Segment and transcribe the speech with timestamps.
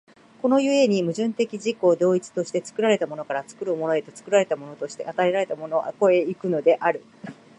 [0.41, 7.03] この故に矛盾的自己同一として、作られたものから作るものへと、作られたものとして与えられたものを越え行くのである。